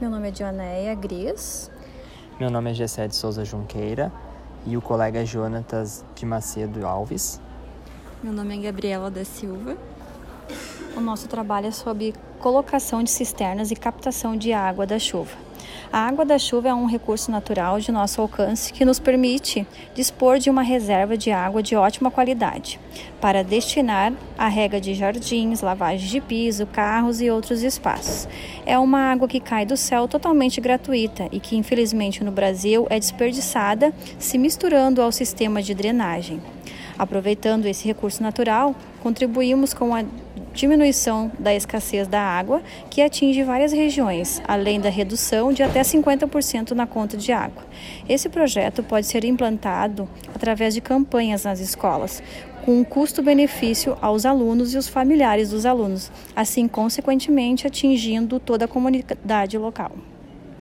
Meu 0.00 0.08
nome 0.08 0.28
é 0.28 0.30
Dioneia 0.30 0.94
Gris. 0.94 1.68
Meu 2.38 2.48
nome 2.48 2.70
é 2.70 2.74
Gessé 2.74 3.08
de 3.08 3.16
Souza 3.16 3.44
Junqueira 3.44 4.12
e 4.64 4.76
o 4.76 4.80
colega 4.80 5.26
Jonatas 5.26 6.04
de 6.14 6.24
Macedo 6.24 6.86
Alves. 6.86 7.40
Meu 8.22 8.32
nome 8.32 8.56
é 8.56 8.62
Gabriela 8.62 9.10
da 9.10 9.24
Silva. 9.24 9.76
O 10.96 11.00
nosso 11.00 11.26
trabalho 11.26 11.66
é 11.66 11.72
sobre 11.72 12.14
colocação 12.38 13.02
de 13.02 13.10
cisternas 13.10 13.72
e 13.72 13.74
captação 13.74 14.36
de 14.36 14.52
água 14.52 14.86
da 14.86 15.00
chuva. 15.00 15.36
A 15.92 16.00
água 16.00 16.24
da 16.24 16.38
chuva 16.38 16.68
é 16.68 16.74
um 16.74 16.86
recurso 16.86 17.30
natural 17.30 17.80
de 17.80 17.90
nosso 17.90 18.20
alcance 18.20 18.72
que 18.72 18.84
nos 18.84 18.98
permite 18.98 19.66
dispor 19.94 20.38
de 20.38 20.50
uma 20.50 20.60
reserva 20.60 21.16
de 21.16 21.30
água 21.30 21.62
de 21.62 21.74
ótima 21.74 22.10
qualidade 22.10 22.78
para 23.20 23.42
destinar 23.42 24.12
à 24.36 24.48
rega 24.48 24.80
de 24.80 24.94
jardins, 24.94 25.62
lavagem 25.62 26.06
de 26.06 26.20
piso, 26.20 26.66
carros 26.66 27.20
e 27.20 27.30
outros 27.30 27.62
espaços. 27.62 28.28
É 28.68 28.78
uma 28.78 29.10
água 29.10 29.26
que 29.26 29.40
cai 29.40 29.64
do 29.64 29.78
céu 29.78 30.06
totalmente 30.06 30.60
gratuita 30.60 31.26
e 31.32 31.40
que, 31.40 31.56
infelizmente, 31.56 32.22
no 32.22 32.30
Brasil 32.30 32.86
é 32.90 32.98
desperdiçada 33.00 33.94
se 34.18 34.36
misturando 34.36 35.00
ao 35.00 35.10
sistema 35.10 35.62
de 35.62 35.72
drenagem. 35.72 36.38
Aproveitando 36.98 37.64
esse 37.64 37.86
recurso 37.86 38.22
natural, 38.22 38.76
contribuímos 39.02 39.72
com 39.72 39.94
a 39.94 40.04
diminuição 40.58 41.30
da 41.38 41.54
escassez 41.54 42.08
da 42.08 42.20
água, 42.20 42.60
que 42.90 43.00
atinge 43.00 43.44
várias 43.44 43.72
regiões, 43.72 44.42
além 44.46 44.80
da 44.80 44.90
redução 44.90 45.52
de 45.52 45.62
até 45.62 45.82
50% 45.82 46.72
na 46.72 46.84
conta 46.84 47.16
de 47.16 47.30
água. 47.30 47.64
Esse 48.08 48.28
projeto 48.28 48.82
pode 48.82 49.06
ser 49.06 49.24
implantado 49.24 50.08
através 50.34 50.74
de 50.74 50.80
campanhas 50.80 51.44
nas 51.44 51.60
escolas, 51.60 52.20
com 52.64 52.80
um 52.80 52.84
custo-benefício 52.84 53.96
aos 54.00 54.26
alunos 54.26 54.74
e 54.74 54.78
os 54.78 54.88
familiares 54.88 55.50
dos 55.50 55.64
alunos, 55.64 56.10
assim, 56.34 56.66
consequentemente, 56.66 57.64
atingindo 57.64 58.40
toda 58.40 58.64
a 58.64 58.68
comunidade 58.68 59.56
local. 59.56 59.92